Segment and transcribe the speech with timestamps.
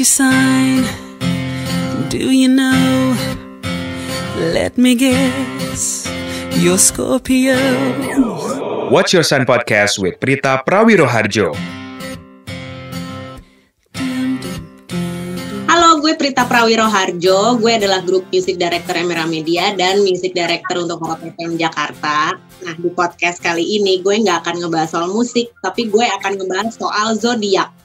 [0.00, 0.80] your sign?
[2.08, 3.12] Do you know?
[4.40, 6.08] Let me guess.
[6.56, 7.60] You're Scorpio.
[8.88, 11.52] Watch Your Sign Podcast with Prita Prawiroharjo.
[15.68, 17.60] Halo, gue Prita Prawiro Harjo.
[17.60, 22.40] Gue adalah grup music director Emera Media dan music director untuk Hot FM Jakarta.
[22.64, 26.72] Nah, di podcast kali ini gue nggak akan ngebahas soal musik, tapi gue akan ngebahas
[26.72, 27.79] soal zodiak.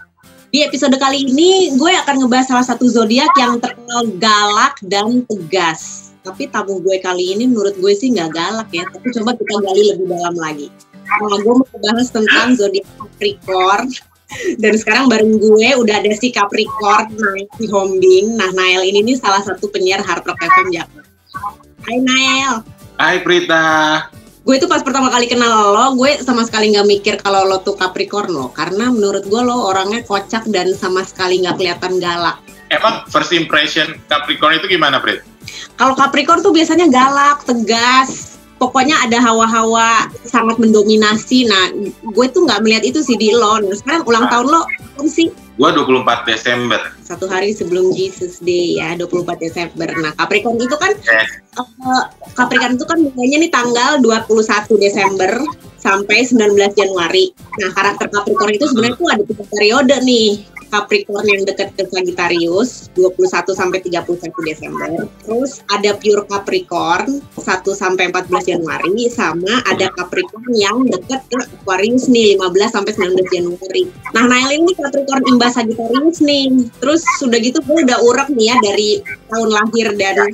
[0.55, 6.15] Di episode kali ini, gue akan ngebahas salah satu zodiak yang terkenal galak dan tegas.
[6.23, 9.83] Tapi tamu gue kali ini menurut gue sih nggak galak ya, tapi coba kita gali
[9.91, 10.71] lebih dalam lagi.
[11.11, 13.91] Nah, gue mau ngebahas tentang zodiak Capricorn.
[14.63, 18.39] Dan sekarang bareng gue udah ada si Capricorn, Nail si Hombing.
[18.39, 21.11] Nah, Nail ini nih salah satu penyiar Hard Rock FM Jakarta.
[21.83, 22.63] Hai Nail.
[22.95, 24.07] Hai Prita.
[24.45, 27.73] Gue itu pas pertama kali kenal lo, gue sama sekali nggak mikir kalau lo tuh
[27.73, 32.37] Capricorn lo, karena menurut gue lo orangnya kocak dan sama sekali nggak kelihatan galak.
[32.69, 35.25] Emang first impression Capricorn itu gimana, Prit?
[35.81, 41.49] Kalau Capricorn tuh biasanya galak, tegas, pokoknya ada hawa-hawa sangat mendominasi.
[41.49, 41.73] Nah,
[42.05, 43.61] gue tuh nggak melihat itu sih di lo.
[43.61, 44.61] Nah, sekarang ulang tahun lo,
[45.09, 45.33] sih?
[45.55, 46.81] Gua 24 Desember.
[46.99, 49.87] Satu hari sebelum Jesus Day ya, 24 Desember.
[49.87, 52.03] Nah, Capricorn itu kan Eh, uh,
[52.35, 55.31] Capricorn itu kan mulainya nih tanggal 21 Desember
[55.79, 57.31] sampai 19 Januari.
[57.61, 60.43] Nah, karakter Capricorn itu sebenarnya tuh ada tiga periode nih.
[60.69, 64.89] Capricorn yang dekat ke Sagittarius 21 sampai 31 Desember.
[65.25, 67.41] Terus ada pure Capricorn 1
[67.73, 73.83] sampai 14 Januari sama ada Capricorn yang dekat ke Aquarius nih 15 sampai 19 Januari.
[74.13, 76.69] Nah, Nail ini Capricorn imbas Sagittarius nih.
[76.81, 78.89] Terus sudah gitu gue udah urek nih ya dari
[79.29, 80.33] tahun lahir dan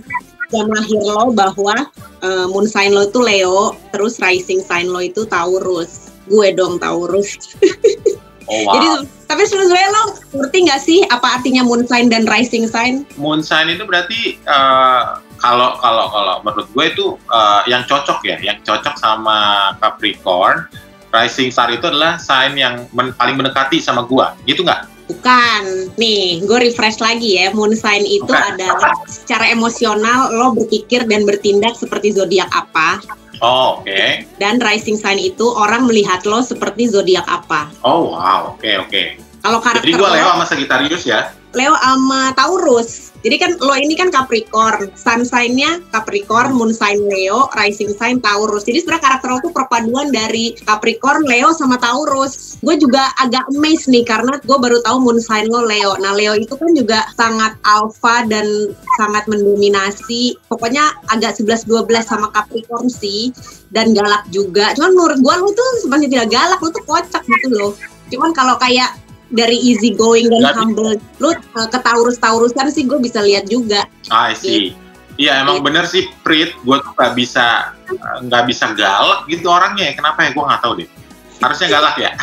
[0.51, 1.87] jam lahir lo bahwa
[2.21, 6.11] uh, moon sign lo itu Leo, terus rising sign lo itu Taurus.
[6.27, 7.39] Gue dong Taurus.
[8.49, 8.73] Oh wow.
[8.77, 8.87] Jadi
[9.29, 10.03] tapi sebenarnya lo
[10.37, 13.05] ngerti nggak sih apa artinya moon sign dan rising sign?
[13.15, 15.03] Moon sign itu berarti eh,
[15.41, 20.65] kalau kalau kalau menurut gue itu eh, yang cocok ya, yang cocok sama Capricorn.
[21.11, 24.87] Rising star itu adalah sign yang men- paling mendekati sama gua, gitu nggak?
[25.11, 25.91] Bukan.
[25.99, 27.51] Nih, gue refresh lagi ya.
[27.51, 28.55] Moon sign itu Bukan.
[28.55, 33.03] adalah secara emosional lo berpikir dan bertindak seperti zodiak apa.
[33.41, 34.29] Oh oke.
[34.37, 37.73] Dan rising sign itu orang melihat lo seperti zodiak apa.
[37.81, 39.03] Oh wow, oke oke.
[39.41, 41.33] Kalau karakter Jadi lo- Leo sama Sagittarius ya.
[41.51, 43.11] Leo sama Taurus.
[43.21, 48.65] Jadi kan lo ini kan Capricorn, sun sign-nya Capricorn, moon sign Leo, rising sign Taurus.
[48.65, 52.57] Jadi sebenarnya karakter lo tuh perpaduan dari Capricorn, Leo sama Taurus.
[52.65, 55.93] Gue juga agak amazed nih karena gue baru tahu moon sign lo Leo.
[56.01, 60.33] Nah Leo itu kan juga sangat alpha dan sangat mendominasi.
[60.49, 63.29] Pokoknya agak 11-12 sama Capricorn sih
[63.69, 64.73] dan galak juga.
[64.73, 67.71] Cuman menurut gue lo tuh masih tidak galak, lo tuh kocak gitu loh.
[68.09, 68.97] Cuman kalau kayak
[69.31, 73.47] dari easy going dan Nggak- humble lu uh, ke Taurus Taurusan sih gue bisa lihat
[73.47, 74.75] juga I see.
[75.15, 79.91] Iya emang bener sih Prit, gue tuh nggak bisa eh, nggak bisa galak gitu orangnya.
[79.91, 80.29] Kenapa ya?
[80.31, 80.89] Gue nggak tahu deh.
[81.37, 82.11] Harusnya galak ya.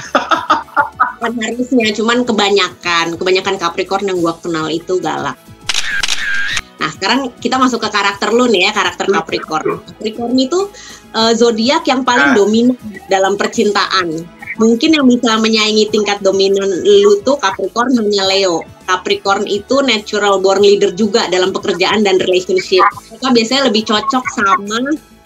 [1.18, 5.34] harusnya cuman kebanyakan kebanyakan Capricorn yang gue kenal itu galak
[6.78, 10.70] nah sekarang kita masuk ke karakter lu nih ya karakter Capricorn Capricorn itu
[11.12, 12.36] uh, zodiak yang paling Ah.
[12.38, 12.78] dominan
[13.10, 14.14] dalam percintaan
[14.58, 20.60] mungkin yang bisa menyaingi tingkat dominan lu tuh Capricorn hanya Leo Capricorn itu natural born
[20.60, 24.78] leader juga dalam pekerjaan dan relationship mereka biasanya lebih cocok sama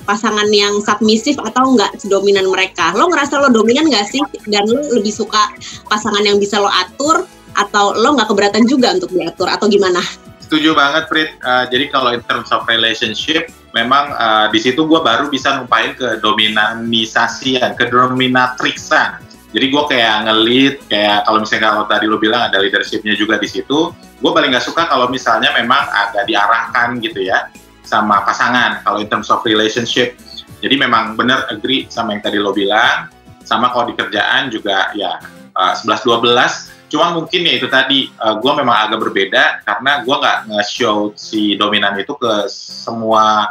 [0.03, 2.91] pasangan yang submisif atau enggak dominan mereka.
[2.99, 4.23] Lo ngerasa lo dominan nggak sih?
[4.51, 5.51] Dan lo lebih suka
[5.87, 7.23] pasangan yang bisa lo atur
[7.55, 10.03] atau lo nggak keberatan juga untuk diatur atau gimana?
[10.43, 11.31] Setuju banget Prit.
[11.39, 15.97] Eh, jadi kalau in terms of relationship, memang eh, di situ gue baru bisa numpain
[15.97, 19.21] ke dominanisasian, ke dominatrixan.
[19.53, 23.45] Jadi gue kayak ngelit, kayak kalau misalnya kalau tadi lo bilang ada leadershipnya juga di
[23.45, 27.53] situ, gue paling nggak suka kalau misalnya memang agak diarahkan gitu ya
[27.85, 30.17] sama pasangan kalau in terms of relationship.
[30.65, 33.13] Jadi memang bener agree sama yang tadi lo bilang,
[33.45, 35.21] sama kalau di kerjaan juga ya
[35.53, 41.17] eh, 11-12 Cuma mungkin ya itu tadi, gue memang agak berbeda karena gue nggak nge-show
[41.17, 43.49] si dominan itu ke semua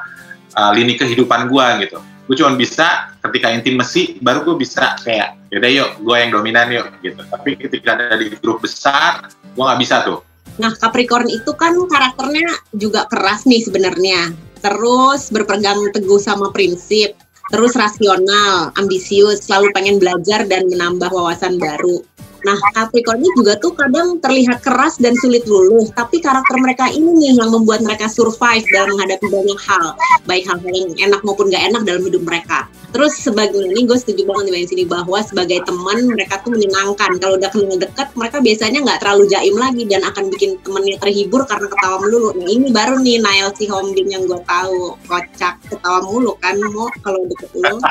[0.53, 1.97] uh, lini kehidupan gue gitu.
[2.29, 6.87] Gue cuma bisa ketika intimasi baru gue bisa kayak yaudah yuk gue yang dominan yuk
[7.01, 7.17] gitu.
[7.17, 10.21] Tapi ketika ada di grup besar gue nggak bisa tuh.
[10.61, 12.45] Nah Capricorn itu kan karakternya
[12.77, 14.37] juga keras nih sebenarnya.
[14.61, 17.17] Terus berpegang teguh sama prinsip.
[17.51, 21.99] Terus rasional, ambisius, selalu pengen belajar dan menambah wawasan baru.
[22.41, 27.13] Nah, Capricorn ini juga tuh kadang terlihat keras dan sulit luluh, tapi karakter mereka ini
[27.17, 29.85] nih yang membuat mereka survive dalam menghadapi banyak hal,
[30.25, 32.65] baik hal-hal yang enak maupun gak enak dalam hidup mereka.
[32.91, 37.15] Terus sebagai ini gue setuju banget di sini bahwa sebagai teman mereka tuh menyenangkan.
[37.23, 41.47] Kalau udah kenal deket, mereka biasanya nggak terlalu jaim lagi dan akan bikin temennya terhibur
[41.47, 42.35] karena ketawa melulu.
[42.35, 46.91] Nah ini baru nih Nail si Hombing yang gue tahu, kocak ketawa mulu kan mau
[46.99, 47.79] kalau deket lu.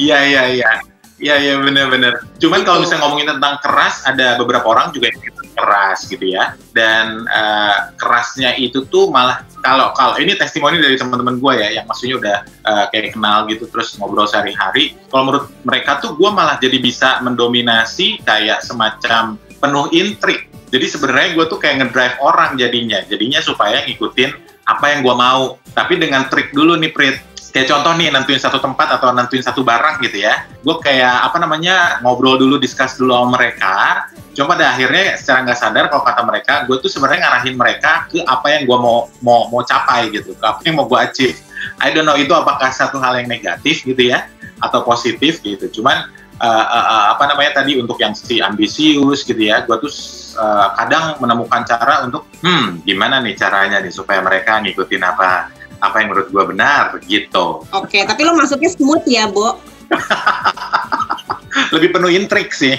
[0.00, 0.91] Iya iya iya.
[1.22, 2.26] Iya iya benar-benar.
[2.42, 5.22] Cuman kalau misalnya ngomongin tentang keras, ada beberapa orang juga yang
[5.54, 6.58] keras gitu ya.
[6.74, 11.86] Dan uh, kerasnya itu tuh malah kalau kalau ini testimoni dari teman-teman gue ya, yang
[11.86, 12.36] maksudnya udah
[12.66, 14.98] uh, kayak kenal gitu, terus ngobrol sehari-hari.
[15.14, 20.50] Kalau menurut mereka tuh gue malah jadi bisa mendominasi kayak semacam penuh intrik.
[20.74, 24.34] Jadi sebenarnya gue tuh kayak ngedrive orang jadinya, jadinya supaya ngikutin
[24.66, 25.54] apa yang gue mau.
[25.70, 29.60] Tapi dengan trik dulu nih Prit kayak contoh nih nentuin satu tempat atau nentuin satu
[29.60, 30.48] barang gitu ya.
[30.64, 34.08] Gue kayak apa namanya ngobrol dulu discuss dulu sama mereka.
[34.32, 38.24] Cuma pada akhirnya secara nggak sadar kalau kata mereka gue tuh sebenarnya ngarahin mereka ke
[38.24, 41.38] apa yang gue mau mau mau capai gitu ke apa yang mau gue achieve.
[41.78, 44.26] I don't know itu apakah satu hal yang negatif gitu ya
[44.64, 45.68] atau positif gitu.
[45.68, 46.08] Cuman
[46.42, 49.92] uh, uh, apa namanya tadi untuk yang si ambisius gitu ya gue tuh
[50.40, 55.52] uh, kadang menemukan cara untuk hmm gimana nih caranya nih supaya mereka ngikutin apa
[55.82, 57.66] apa yang menurut gue benar gitu.
[57.74, 59.58] Oke, tapi lo masuknya smooth ya, Bo?
[61.74, 62.78] Lebih penuh intrik sih.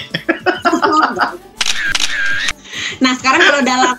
[3.04, 3.94] nah, sekarang kalau dalam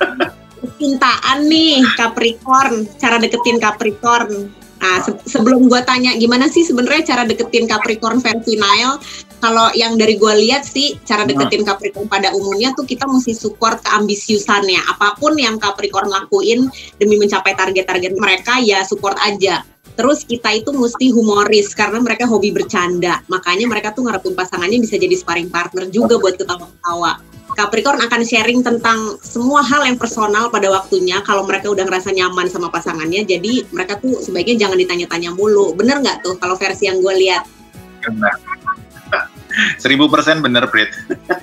[0.82, 4.65] cintaan nih Capricorn, cara deketin Capricorn.
[4.76, 9.00] Nah, se sebelum gue tanya gimana sih sebenarnya cara deketin Capricorn versi Nile,
[9.40, 11.32] kalau yang dari gue lihat sih cara hmm.
[11.32, 14.82] deketin Capricorn pada umumnya tuh kita mesti support keambisiusannya.
[14.96, 16.70] Apa pun yang Capricorn lakuin
[17.02, 19.64] demi mencapai target-target mereka ya support aja.
[19.96, 23.22] Terus kita itu mesti humoris karena mereka hobi bercanda.
[23.30, 27.22] Makanya mereka tuh ngarepin pasangannya bisa jadi sparring partner juga buat ketawa-ketawa.
[27.56, 32.52] Capricorn akan sharing tentang semua hal yang personal pada waktunya kalau mereka udah ngerasa nyaman
[32.52, 33.24] sama pasangannya.
[33.24, 35.72] Jadi mereka tuh sebaiknya jangan ditanya-tanya mulu.
[35.72, 37.48] Bener nggak tuh kalau versi yang gue lihat?
[38.04, 38.36] Benar
[39.80, 40.92] seribu persen bener Brit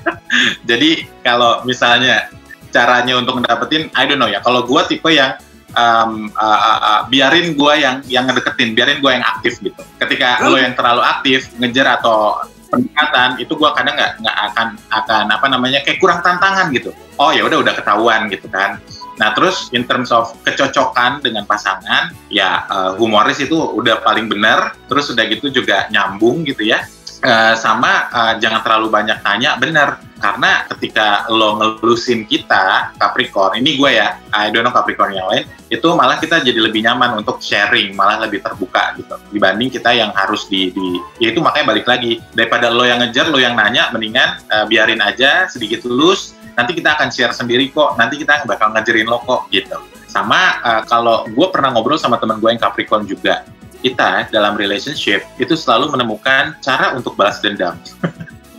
[0.71, 2.29] jadi kalau misalnya
[2.73, 5.37] caranya untuk ngedapetin I don't know ya kalau gue tipe yang
[5.77, 9.83] um, uh, uh, uh, biarin gue yang yang ngedeketin biarin gue yang aktif gitu.
[10.01, 10.55] Ketika oh.
[10.55, 12.41] lo yang terlalu aktif ngejar atau
[12.73, 16.97] pendekatan itu gue kadang nggak nggak akan akan apa namanya kayak kurang tantangan gitu.
[17.21, 18.81] Oh ya udah udah ketahuan gitu kan.
[19.21, 24.73] Nah terus in terms of kecocokan dengan pasangan ya uh, humoris itu udah paling benar.
[24.89, 26.81] Terus udah gitu juga nyambung gitu ya
[27.23, 33.79] Uh, sama uh, jangan terlalu banyak tanya benar karena ketika lo ngelusin kita Capricorn ini
[33.79, 37.39] gue ya I don't know Capricorn yang lain itu malah kita jadi lebih nyaman untuk
[37.39, 39.15] sharing malah lebih terbuka gitu.
[39.39, 42.19] Dibanding kita yang harus di, di ya itu makanya balik lagi.
[42.35, 46.99] Daripada lo yang ngejar lo yang nanya mendingan uh, biarin aja sedikit lulus nanti kita
[46.99, 49.79] akan share sendiri kok nanti kita bakal ngajarin lo kok gitu.
[50.11, 53.47] Sama uh, kalau gue pernah ngobrol sama teman gue yang Capricorn juga
[53.83, 57.75] kita dalam relationship itu selalu menemukan cara untuk balas dendam.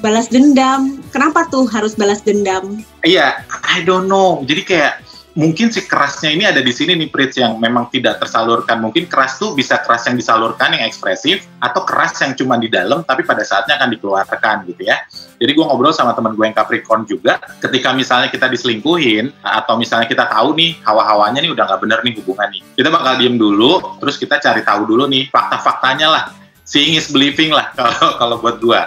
[0.03, 0.99] balas dendam.
[1.15, 2.83] Kenapa tuh harus balas dendam?
[3.07, 4.43] Iya, I don't know.
[4.43, 4.99] Jadi kayak
[5.33, 8.81] mungkin si kerasnya ini ada di sini nih Pritz yang memang tidak tersalurkan.
[8.81, 13.01] Mungkin keras tuh bisa keras yang disalurkan yang ekspresif atau keras yang cuma di dalam
[13.01, 15.01] tapi pada saatnya akan dikeluarkan gitu ya.
[15.41, 20.07] Jadi gue ngobrol sama teman gue yang Capricorn juga, ketika misalnya kita diselingkuhin atau misalnya
[20.07, 23.71] kita tahu nih hawa-hawanya nih udah nggak bener nih hubungan nih, kita bakal diem dulu,
[23.99, 26.23] terus kita cari tahu dulu nih fakta-faktanya lah.
[26.63, 28.79] Seeing is believing lah kalau kalau buat gue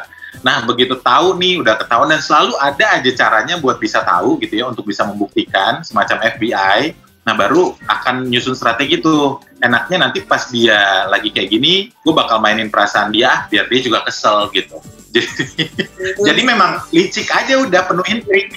[0.44, 4.60] Nah, begitu tahu nih udah ketahuan dan selalu ada aja caranya buat bisa tahu gitu
[4.60, 6.96] ya untuk bisa membuktikan semacam FBI.
[7.26, 9.42] Nah, baru akan nyusun strategi tuh.
[9.58, 14.04] Enaknya nanti pas dia lagi kayak gini, gue bakal mainin perasaan dia biar dia juga
[14.06, 14.78] kesel gitu.
[15.16, 15.72] Jadi,
[16.28, 18.52] jadi memang licik aja udah penuhin trik.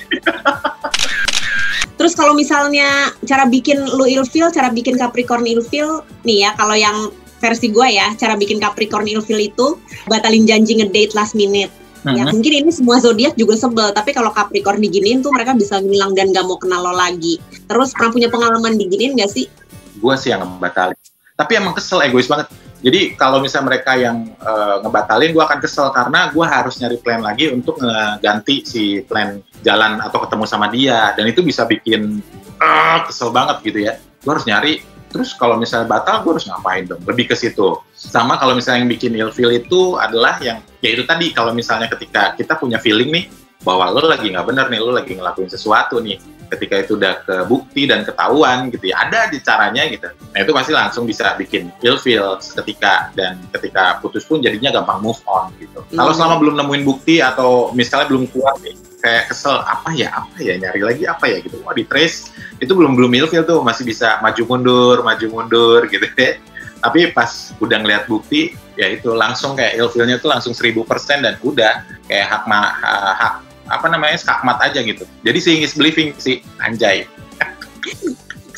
[1.95, 7.15] Terus kalau misalnya cara bikin lu ilfil, cara bikin Capricorn ilfil, nih ya kalau yang
[7.39, 11.71] versi gue ya cara bikin Capricorn ilfil itu batalin janji ngedate last minute.
[11.99, 12.15] Uh-huh.
[12.15, 16.15] ya mungkin ini semua zodiak juga sebel tapi kalau Capricorn diginin tuh mereka bisa ngilang
[16.15, 17.39] dan gak mau kenal lo lagi.
[17.67, 19.51] Terus pernah punya pengalaman diginin gak sih?
[19.99, 20.95] Gue sih yang ngebatalin.
[21.35, 22.51] Tapi emang kesel egois banget.
[22.79, 27.19] Jadi kalau misalnya mereka yang uh, ngebatalin gue akan kesel karena gue harus nyari plan
[27.19, 31.11] lagi untuk ngeganti si plan jalan atau ketemu sama dia.
[31.19, 32.23] Dan itu bisa bikin
[32.63, 33.99] uh, kesel banget gitu ya.
[34.23, 34.79] Gue harus nyari
[35.09, 37.01] terus kalau misalnya batal gue harus ngapain dong?
[37.03, 37.81] Lebih ke situ.
[37.93, 42.37] Sama kalau misalnya yang bikin ilfeel itu adalah yang ya itu tadi kalau misalnya ketika
[42.37, 43.25] kita punya feeling nih
[43.65, 46.15] bahwa lo lagi nggak bener nih lo lagi ngelakuin sesuatu nih
[46.49, 50.09] ketika itu udah kebukti dan ketahuan gitu ya ada di caranya gitu.
[50.09, 55.21] Nah itu pasti langsung bisa bikin ilfeel seketika dan ketika putus pun jadinya gampang move
[55.29, 55.85] on gitu.
[55.93, 55.99] Hmm.
[55.99, 60.37] kalau selama belum nemuin bukti atau misalnya belum kuat nih kayak kesel apa ya apa
[60.39, 61.37] ya nyari lagi apa ya?
[61.39, 61.59] Gitu.
[61.63, 66.05] Wah di trace itu belum belum ilfil tuh masih bisa maju mundur maju mundur gitu
[66.19, 66.37] ya.
[66.79, 70.79] Tapi pas udah ngeliat bukti ya itu langsung kayak ilfilnya tuh langsung 1000%
[71.19, 73.33] dan udah kayak hak ma, ha- hak
[73.69, 75.03] apa namanya skakmat aja gitu.
[75.21, 77.05] Jadi seeing is believing sih anjay.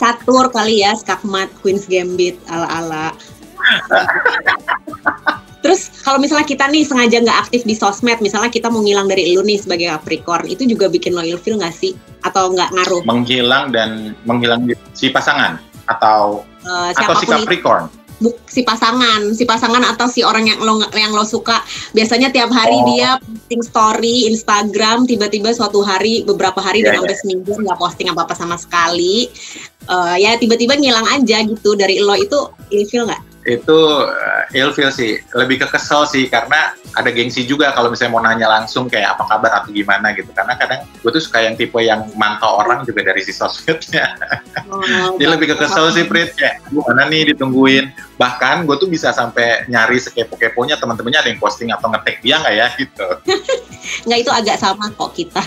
[0.02, 3.14] Catur kali ya, skakmat, Queen's Gambit, ala-ala.
[5.62, 9.30] Terus kalau misalnya kita nih sengaja nggak aktif di sosmed, misalnya kita mau ngilang dari
[9.34, 11.94] lu nih sebagai Capricorn, itu juga bikin lo ilfil nggak sih?
[12.26, 13.02] Atau nggak ngaruh?
[13.06, 17.90] menghilang dan menghilang di- si pasangan atau Eh, atau si itu, Capricorn
[18.22, 21.66] buk- si pasangan, si pasangan atau si orang yang lo yang lo suka.
[21.92, 22.86] Biasanya tiap hari Oh.
[22.86, 28.14] dia posting story Instagram, tiba-tiba suatu hari, beberapa hari Iya, dan sampai seminggu nggak posting
[28.14, 29.26] apa-apa sama sekali.
[29.90, 32.38] Eh, ya tiba-tiba ngilang aja gitu dari lo itu
[32.70, 33.31] ilfil nggak?
[33.46, 35.18] Itu uh, ilfil sih.
[35.34, 39.24] Lebih ke kesel sih karena ada gengsi juga kalau misalnya mau nanya langsung kayak apa
[39.28, 39.52] kabar?
[39.62, 40.14] Atau gimana?
[40.14, 40.30] gitu.
[40.36, 44.18] Karena kadang gue tuh suka yang tipe yang mantau orang juga dari si sosmednya.
[44.70, 44.82] Oh,
[45.20, 46.34] Jadi lebih ke kesel sih Prit.
[46.36, 47.94] Kayak gimana nih ditungguin?
[48.20, 52.56] Bahkan gue tuh bisa sampai nyari sekepo-keponya teman-temannya ada yang posting atau ngetek dia nggak
[52.56, 53.08] ya gitu.
[54.06, 55.44] Nggak itu agak sama kok kita.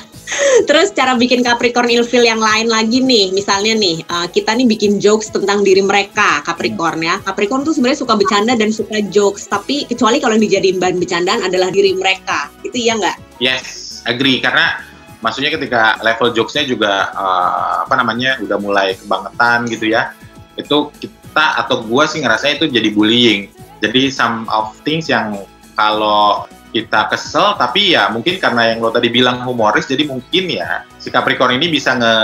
[0.68, 4.96] Terus cara bikin Capricorn ilfil yang lain lagi nih, misalnya nih uh, kita nih bikin
[4.96, 7.20] jokes tentang diri mereka Capricorn ya.
[7.20, 11.68] Capricorn tuh sebenarnya suka bercanda dan suka jokes, tapi kecuali kalau dijadiin bahan bercandaan adalah
[11.68, 12.48] diri mereka.
[12.64, 13.34] Itu iya nggak?
[13.42, 14.82] yes agree karena
[15.24, 20.12] maksudnya ketika level jokesnya juga uh, apa namanya udah mulai kebangetan gitu ya
[20.54, 23.50] itu kita atau gua sih ngerasanya itu jadi bullying
[23.80, 25.34] jadi some of things yang
[25.74, 30.82] kalau kita kesel tapi ya mungkin karena yang lo tadi bilang humoris jadi mungkin ya
[31.04, 32.14] si Capricorn ini bisa nge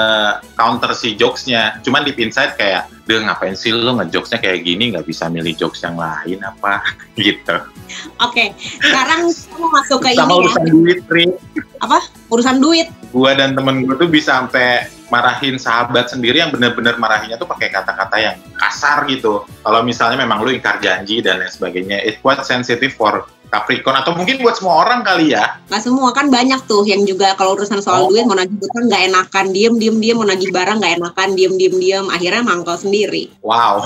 [0.57, 1.85] counter si jokesnya.
[1.85, 4.97] Cuman deep inside kayak deh ngapain sih lo ngejokesnya kayak gini?
[4.97, 6.81] Nggak bisa milih jokes yang lain apa?
[7.21, 7.57] Gitu.
[8.25, 11.25] Oke, sekarang kita mau masuk ke sama ini ya, urusan duit Tri.
[12.33, 12.89] Urusan duit.
[13.11, 17.69] gua dan temen gue tuh bisa sampai marahin sahabat sendiri yang bener-bener marahinnya tuh pakai
[17.69, 19.43] kata-kata yang kasar gitu.
[19.67, 24.15] Kalau misalnya memang lu ingkar janji dan lain sebagainya, it quite sensitive for Capricorn atau
[24.15, 25.59] mungkin buat semua orang kali ya.
[25.67, 28.09] Nggak semua kan banyak tuh yang juga kalau urusan soal Oh.
[28.09, 31.55] duit mau nagih utang nggak enakan, diem diem diem mau nagih barang nggak enakan, diem
[31.55, 33.27] diem diem akhirnya mangkal sendiri.
[33.43, 33.83] Wow.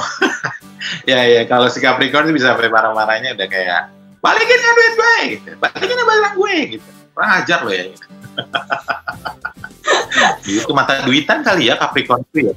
[1.10, 3.88] ya ya kalau si Capricorn bisa sampai marah-marahnya udah kayak
[4.20, 5.48] balikin ya duit gue, gitu.
[5.58, 6.88] balikin ya barang gue gitu.
[7.12, 7.84] Kurang ajar lo ya.
[10.44, 12.54] itu mata duitan kali ya Capricorn itu ya.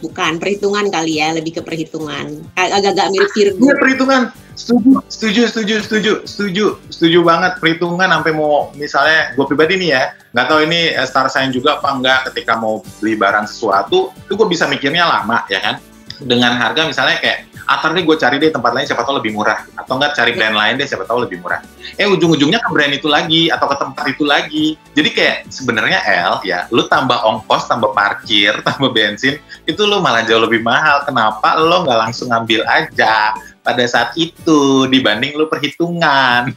[0.00, 2.40] Bukan perhitungan kali ya, lebih ke perhitungan.
[2.56, 3.60] Ag- Agak-agak mirip Virgo.
[3.60, 4.22] Iya perhitungan.
[4.54, 10.02] Setuju, setuju, setuju, setuju, setuju, setuju banget perhitungan sampai mau misalnya gue pribadi nih ya,
[10.34, 14.32] nggak tahu ini eh, star sign juga apa enggak ketika mau beli barang sesuatu, itu
[14.34, 15.74] gue bisa mikirnya lama ya kan,
[16.20, 19.62] dengan harga misalnya kayak atar nih gue cari deh tempat lain siapa tahu lebih murah.
[19.78, 21.62] Atau enggak cari brand lain deh siapa tahu lebih murah.
[21.94, 24.66] Eh ujung-ujungnya ke brand itu lagi atau ke tempat itu lagi.
[24.98, 29.38] Jadi kayak sebenarnya L ya lu tambah ongkos tambah parkir tambah bensin
[29.70, 31.06] itu lu malah jauh lebih mahal.
[31.06, 36.50] Kenapa lo nggak langsung ngambil aja pada saat itu dibanding lu perhitungan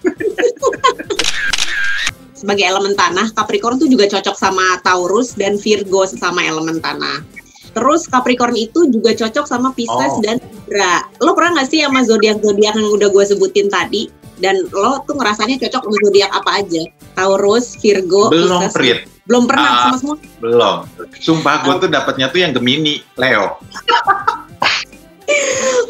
[2.34, 7.24] Sebagai elemen tanah, Capricorn tuh juga cocok sama Taurus dan Virgo sesama elemen tanah.
[7.72, 10.20] Terus Capricorn itu juga cocok sama Pisces Oh.
[10.20, 11.08] dan Libra.
[11.18, 14.12] Lo pernah nggak sih sama zodiak-zodiak yang udah gue sebutin tadi?
[14.36, 16.84] Dan lo tuh ngerasanya cocok sama zodiak apa aja?
[17.16, 18.76] Taurus, Virgo, belum Pisces.
[18.76, 19.80] Prit Belum pernah Ah.
[19.88, 20.16] sama semua.
[20.38, 20.76] belum
[21.16, 21.80] sumpah gue Oh.
[21.80, 23.56] tuh dapatnya tuh yang Gemini Leo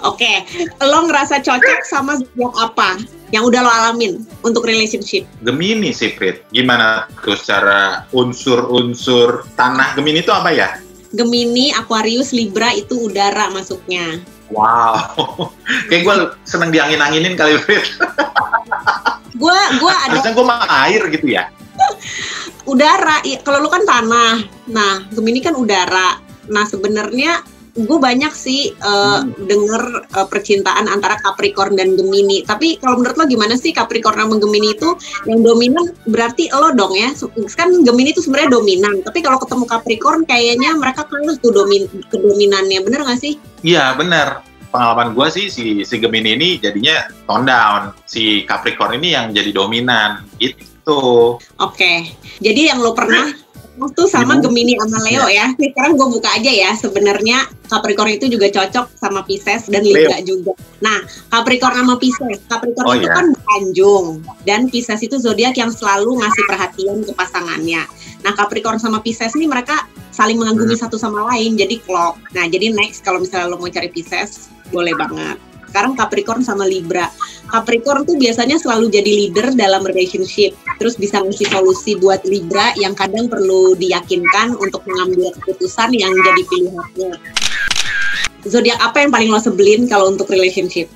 [0.03, 0.43] Oke,
[0.79, 2.99] lo ngerasa cocok sama zodiak apa?
[3.29, 5.25] Yang udah lo alamin untuk relationship?
[5.41, 10.69] Gemini sih Prit gimana tuh secara unsur-unsur tanah Gemini itu apa ya
[11.13, 14.17] Gemini, Aquarius, Libra itu udara masuknya.
[14.49, 14.97] Wow,
[15.89, 17.85] kayak gue seneng diangin-anginin kali Prit.
[19.33, 21.49] Gue gua ada Harusnya gue mah air gitu ya.
[22.71, 23.21] udara.
[23.25, 24.41] i- Kalau lu kan tanah.
[24.69, 26.17] Nah, Gemini kan udara.
[26.47, 27.41] Nah, sebenarnya
[27.73, 32.45] gue banyak sih eh, denger eh, percintaan antara Capricorn dan Gemini.
[32.45, 34.93] Tapi kalau menurut lo gimana sih Capricorn sama Gemini itu
[35.25, 37.09] yang dominan berarti lo dong ya.
[37.57, 39.01] Kan Gemini itu sebenarnya dominan.
[39.01, 42.79] Tapi kalau ketemu Capricorn kayaknya mereka kalah tuh domin kedominannya.
[42.85, 43.41] Bener gak sih?
[43.65, 44.45] Iya bener.
[44.73, 47.81] Pengalaman gue sih si, si Gemini ini jadinya tone down.
[48.05, 50.25] Si Capricorn ini yang jadi dominan.
[50.37, 51.39] Gitu.
[51.63, 52.11] Oke,
[52.43, 53.31] jadi yang lo pernah
[53.93, 54.37] tuh sama.
[54.37, 55.49] Gemini sama Leo ya.
[55.57, 56.71] Nih, sekarang gue buka aja ya.
[56.77, 60.53] Sebenarnya Capricorn itu juga cocok sama Pisces dan Libra juga.
[60.79, 62.39] Nah, Capricorn sama Pisces.
[62.45, 63.13] Capricorn Oh, itu ya.
[63.17, 64.05] kan bertanjung
[64.45, 67.83] dan Pisces itu zodiak yang selalu ngasih perhatian ke pasangannya.
[68.23, 70.83] Nah, Capricorn sama Pisces ini mereka saling mengagumi Hmm.
[70.85, 72.21] satu sama lain jadi klop.
[72.37, 75.37] Nah, jadi next kalau misalnya lo mau cari Pisces, boleh banget.
[75.73, 77.09] Sekarang Capricorn sama Libra.
[77.49, 80.53] Capricorn tuh biasanya selalu jadi leader dalam relationship.
[80.77, 86.41] terus bisa ngasih solusi buat Libra yang kadang perlu diyakinkan untuk mengambil keputusan yang jadi
[86.45, 87.11] pilihannya.
[88.45, 90.91] Zodiak apa yang paling lo sebelin kalau untuk relationship?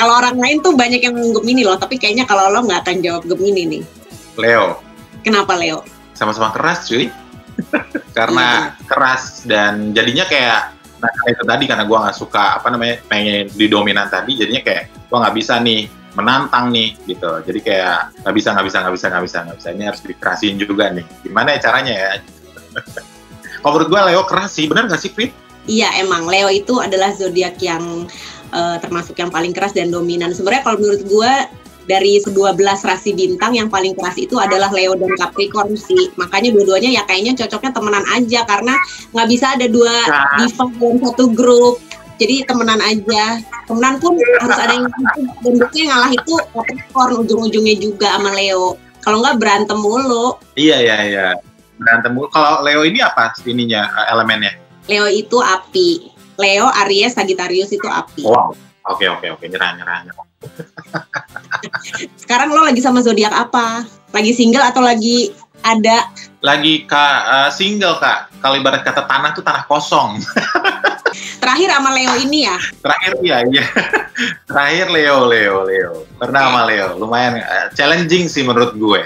[0.00, 3.28] Kalau orang lain tuh banyak yang Gemini loh, tapi kayaknya kalau lo nggak akan jawab
[3.28, 3.82] Gemini nih.
[4.40, 4.80] Leo,
[5.20, 5.84] Kenapa Leo?
[6.16, 7.12] sama-sama keras cuy.
[8.16, 13.46] karena keras dan jadinya kayak nah itu tadi karena gua nggak suka apa namanya pengen
[13.54, 15.86] didominan tadi jadinya kayak gua nggak bisa nih
[16.18, 17.30] menantang nih gitu.
[17.46, 19.68] Jadi kayak nggak bisa nggak bisa nggak bisa nggak bisa nggak bisa.
[19.70, 21.06] Ini harus dikerasin juga nih.
[21.22, 22.10] Gimana ya caranya ya?
[23.62, 24.66] Kalau menurut gua Leo keras sih.
[24.66, 25.30] Benar nggak sih Fit?
[25.70, 26.26] Iya emang.
[26.26, 28.10] Leo itu adalah zodiak yang
[28.50, 30.34] eh, termasuk yang paling keras dan dominan.
[30.34, 31.32] Sebenarnya kalau menurut gue
[31.88, 32.52] dari 12
[32.84, 36.12] rasi bintang yang paling keras itu adalah Leo dan Capricorn sih.
[36.20, 38.76] Makanya dua-duanya ya kayaknya cocoknya temenan aja karena
[39.16, 40.44] nggak bisa ada dua Nah.
[40.44, 41.80] diva dalam satu grup.
[42.20, 43.40] Jadi temenan aja.
[43.64, 44.86] Temenan pun harus ada yang
[45.72, 48.76] yang ngalah itu Capricorn ujung-ujungnya juga sama Leo.
[49.00, 50.36] Kalau nggak berantem mulu.
[50.60, 51.26] Iya iya iya
[51.80, 52.28] berantem mulu.
[52.28, 54.52] Kalau Leo ini apa ininya elemennya?
[54.84, 56.12] Leo itu api.
[56.38, 58.22] Leo, Aries, Sagittarius itu api.
[58.22, 58.54] Wow.
[58.88, 60.26] Oke oke oke nyerah nyerah nyerah.
[62.16, 63.84] Sekarang lo lagi sama zodiak apa?
[64.16, 66.08] Lagi single atau lagi ada?
[66.40, 68.32] Lagi kak eh, single kak.
[68.40, 70.16] Kalau ibarat kata tanah tuh tanah kosong.
[71.42, 72.56] Terakhir sama Leo ini ya?
[72.80, 73.64] Terakhir iya iya.
[74.48, 75.92] Terakhir Leo Leo Leo.
[76.16, 76.88] Pernah sama Leo.
[76.96, 79.04] Lumayan eh, challenging sih menurut gue.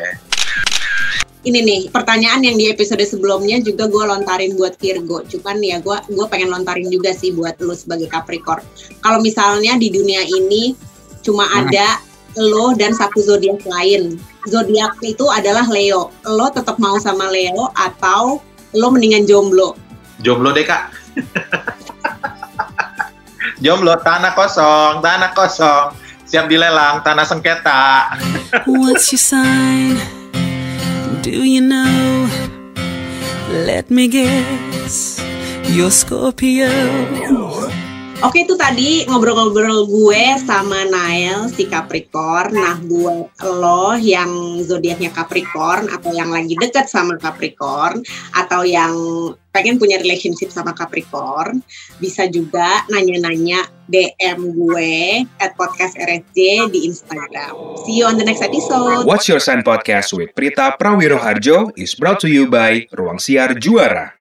[1.42, 5.26] Ini nih pertanyaan yang di episode sebelumnya juga gue lontarin buat Virgo.
[5.26, 8.62] Cuman ya gue gue pengen lontarin juga sih buat lo sebagai Capricorn.
[9.02, 10.78] Kalau misalnya di dunia ini
[11.26, 11.66] cuma Hmm.
[11.66, 11.98] ada
[12.38, 14.22] lo dan satu zodiak lain.
[14.46, 16.14] Zodiak itu adalah Leo.
[16.30, 18.38] Lo tetap mau sama Leo atau
[18.72, 19.74] lo mendingan jomblo?
[20.22, 20.94] Jomblo deh kak.
[23.62, 25.90] Jomblo tanah kosong, tanah kosong.
[26.22, 28.14] Siap dilelang, tanah sengketa.
[28.64, 30.21] What's your sign?
[31.22, 32.28] Do you know?
[33.48, 35.22] Let me guess.
[35.68, 37.61] You're Scorpio.
[38.22, 42.54] Oke itu tadi ngobrol-ngobrol gue sama Nael si Capricorn.
[42.54, 47.98] Nah buat lo yang zodiaknya Capricorn atau yang lagi deket sama Capricorn
[48.38, 48.94] atau yang
[49.52, 51.60] pengen punya relationship sama Capricorn
[52.00, 57.52] bisa juga nanya-nanya DM gue at podcast RSJ di Instagram.
[57.84, 59.04] See you on the next episode.
[59.04, 64.08] Watch Your Sign Podcast with Prita Prawiroharjo is brought to you by Ruang Siar Juara.